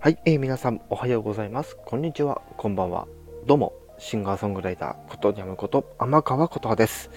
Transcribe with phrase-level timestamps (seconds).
[0.00, 1.76] はい、えー、皆さんおはようございます。
[1.84, 3.08] こんにちは、こんばんは。
[3.46, 7.10] どうも、シンガーソングライター、ことにゃむこと、天川ことはです。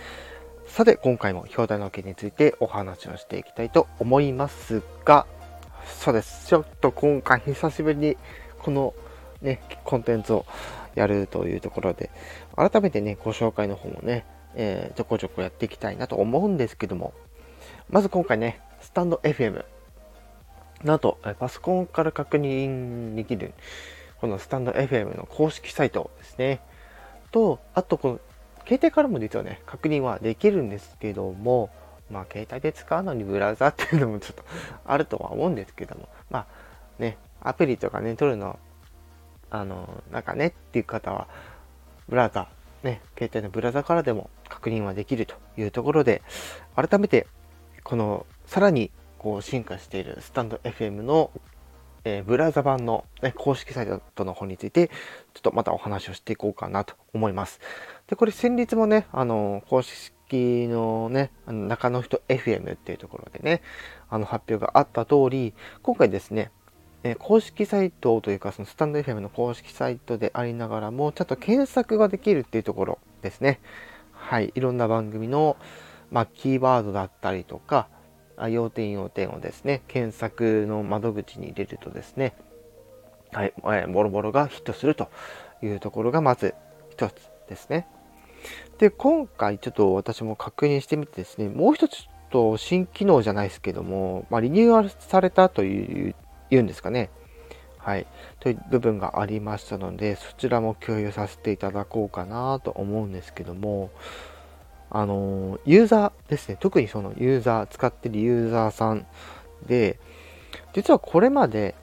[0.65, 5.27] さて、今回も表題の件についてお話をしていきたいと思いますが、
[5.85, 6.47] そうです。
[6.47, 8.17] ちょっと今回久しぶりに
[8.57, 8.95] この
[9.43, 10.47] ね、コンテンツを
[10.95, 12.09] やるというところで、
[12.55, 14.25] 改めてね、ご紹介の方もね、
[14.55, 17.13] えー、ちょこちょこやっていきたいなと思うんですけども、
[17.91, 19.63] まず今回ね、スタンド FM。
[20.83, 23.53] なんと、パソコンから確認できる、
[24.19, 26.61] このスタンド FM の公式サイトですね。
[27.31, 28.19] と、あと、この、
[28.65, 31.69] 携帯からも実はね、確認はできるんですけども、
[32.09, 34.43] まあ、携帯で使うのにブラウザっていうのもちょっと
[34.85, 36.45] あるとは思うんですけども、まあ、
[37.01, 38.59] ね、アプリとかね、撮るの、
[39.49, 41.27] あの、なんかねっていう方は、
[42.09, 42.47] ブラウザ、
[42.83, 46.21] ね、携帯のブラウザからでも確認はできるというところで、
[46.75, 47.27] 改めて、
[47.83, 51.29] この、さらにこう進化しているスタンド FM の、
[52.05, 54.93] えー、ブラウザ版の、ね、公式サイトの方について、ちょ
[55.37, 57.59] っとまたお話をしていこうかなと思います。
[58.07, 63.61] で、これ先日もね、あの、公式のね、あの中の人 FM っていうところでね、
[64.09, 66.49] あの発表があった通り、今回ですね、
[67.03, 73.59] え公式サイトというか、そのスタンド FM の公式サイトでありながらも、ちゃんと検索ができるっていうところですね。
[74.13, 74.51] はい。
[74.55, 75.57] いろんな番組の、
[76.09, 77.87] まあ、キーワードだったりとか、
[78.49, 82.33] 要点要点をですね、検索の窓口に入れるとですね、
[83.31, 85.09] はい、えボロボロがヒットすると
[85.61, 86.53] いうところがまず
[86.89, 87.13] 一つ
[87.47, 87.87] ですね。
[88.77, 96.15] で、今回ちょっと私も確認してみてですね、もう一つと新機能じゃないですけども、まあ、リニューアルされたという
[96.49, 97.09] 言うんですかね。
[97.77, 98.05] はい。
[98.39, 103.89] という部分がありましたので、そちらも共有させていただこうかなと思うんですけども、
[104.93, 106.57] あの、ユーザーですね。
[106.59, 109.07] 特にそのユーザー、使ってるユーザーさん
[109.65, 109.97] で、
[110.73, 111.75] 実はこれまで、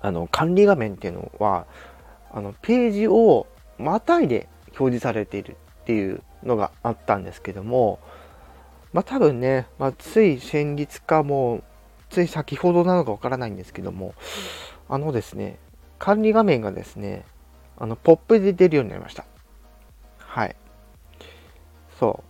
[0.00, 1.66] あの、管理画面っていうのは、
[2.32, 3.46] あの、ページを
[3.78, 7.98] またいで表示されているっていうのがあったんですけども、
[8.94, 11.64] まあ多分ね、まあ、つい先日かもう、
[12.08, 14.14] つい先ほどなのかわからないんですけども、
[14.88, 15.58] あのですね、
[15.98, 17.26] 管理画面がですね、
[17.76, 19.26] あの、ポップで出るようになりました。
[20.18, 20.56] はい。
[21.98, 22.24] そう。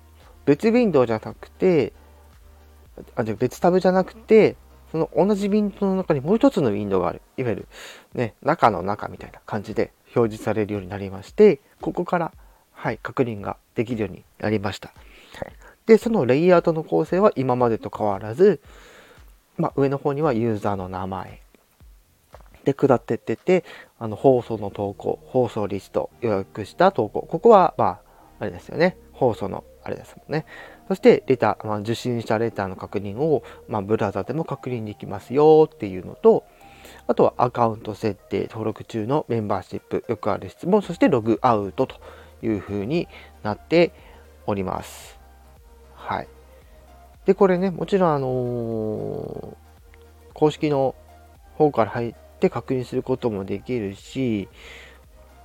[0.46, 1.92] 別ウィンドウじゃなくて、
[3.14, 4.56] あ、じゃ別タブじゃなくて、
[4.92, 7.20] その同じウィンドウの中にもう一つのウィンドウがある。
[7.36, 7.68] いわゆる、
[8.14, 12.32] ね、中の中みたいな感じで表示されるようになりまして、ここから、
[12.72, 14.92] はい、確認ができるようになりました。
[15.86, 18.60] で、そのレイアウトの構成は今までと変わらず、
[19.56, 21.40] まあ、上の方にはユーザーの名前。
[22.64, 23.64] で、下ってってて、
[23.98, 27.22] あの、放送の投稿、放送リスト、予約した投稿。
[27.22, 28.00] ここは、まあ、
[28.40, 28.96] あれですよね。
[29.16, 30.44] 放送のあれですもんね。
[30.88, 36.44] そして、レター、まあ、受信したレターの確認を、まあ、ブラウザでも確認できますよっていうのと、
[37.06, 41.96] あとはアカウント設定、登録中のメンバーシップ、よくある質問、そしてログアウトと
[42.42, 43.08] いう風に
[43.42, 43.92] なって
[44.46, 45.18] おります。
[45.94, 46.28] はい。
[47.24, 49.54] で、これね、もちろんあのー、
[50.34, 50.94] 公式の
[51.54, 54.48] 方から入って確認することもできるし、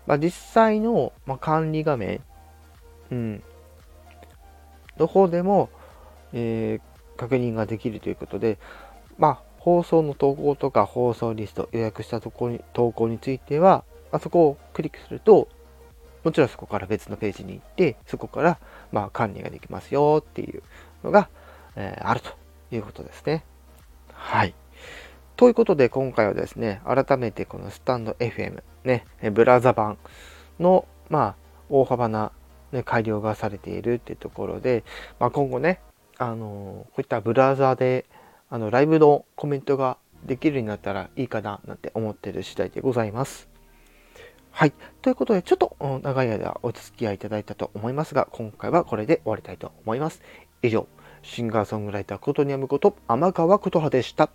[0.05, 2.21] まあ、実際の、ま管理画面、
[3.11, 3.43] うん、
[5.01, 5.69] の方でも、
[6.33, 8.57] えー、確認ができるということで、
[9.17, 15.47] まあ、放送の投稿とか放送リスト、予約したとこに投稿については、あそこをクリックすると、
[16.23, 18.59] もちろんそこから別のページに行って、そこから
[18.91, 20.63] まあ管理ができますよっていう
[21.03, 21.29] のが、
[21.75, 22.31] えー、あると
[22.71, 23.43] いうことですね。
[24.13, 24.53] はい。
[25.35, 29.97] ということで今回はですね、改めてこのスタンド FM、ね、ブラウザ版
[30.59, 31.35] の、まあ、
[31.69, 32.31] 大幅な
[32.71, 34.83] ね、改良がされているっていうところで、
[35.19, 35.79] まあ、今後ね、
[36.17, 38.05] あのこういったブラウザーで
[38.49, 43.49] あのライブのコメントができるようになったらいいかななんて思ってる次第でございます。
[44.51, 44.73] はい。
[45.01, 50.21] ということで、ちょっと長い間お付き合いいただいたと思いますが、今回はこれで終わりたいと思います。
[50.61, 50.87] 以上、
[51.23, 54.29] シンガーソングライターことにゃむこと、天川琴葉でした。